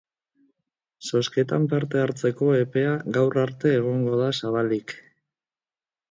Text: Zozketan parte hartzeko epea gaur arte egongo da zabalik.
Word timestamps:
Zozketan 1.09 1.67
parte 1.73 1.99
hartzeko 2.03 2.47
epea 2.59 2.93
gaur 3.17 3.37
arte 3.41 3.73
egongo 3.81 4.15
da 4.23 4.31
zabalik. 4.39 4.95